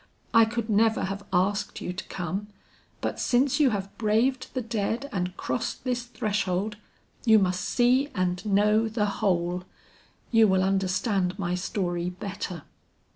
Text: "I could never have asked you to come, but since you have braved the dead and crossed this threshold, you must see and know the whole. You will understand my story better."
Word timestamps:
"I 0.33 0.45
could 0.45 0.67
never 0.67 1.03
have 1.03 1.23
asked 1.31 1.79
you 1.79 1.93
to 1.93 2.03
come, 2.05 2.47
but 3.01 3.19
since 3.19 3.59
you 3.59 3.69
have 3.69 3.95
braved 3.99 4.51
the 4.55 4.61
dead 4.63 5.07
and 5.11 5.37
crossed 5.37 5.83
this 5.83 6.05
threshold, 6.05 6.77
you 7.23 7.37
must 7.37 7.61
see 7.61 8.09
and 8.15 8.43
know 8.43 8.87
the 8.89 9.05
whole. 9.21 9.63
You 10.31 10.47
will 10.47 10.63
understand 10.63 11.37
my 11.37 11.53
story 11.53 12.09
better." 12.09 12.63